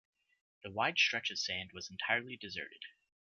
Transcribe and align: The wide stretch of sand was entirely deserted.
The 0.63 0.71
wide 0.71 0.97
stretch 0.97 1.29
of 1.29 1.37
sand 1.37 1.73
was 1.75 1.91
entirely 1.91 2.35
deserted. 2.35 2.81